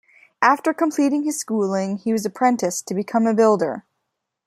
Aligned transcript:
After 0.41 0.73
completing 0.73 1.25
his 1.25 1.37
schooling, 1.39 1.97
he 1.97 2.11
was 2.11 2.25
apprenticed 2.25 2.87
to 2.87 2.95
become 2.95 3.27
a 3.27 3.35
builder. 3.35 3.85